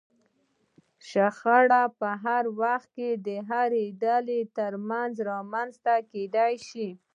[1.09, 6.89] شخړه په هر وخت کې د هرې ډلې ترمنځ رامنځته کېدای شي.